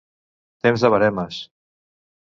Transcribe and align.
Temps 0.67 0.87
de 0.87 0.91
veremes. 0.95 1.41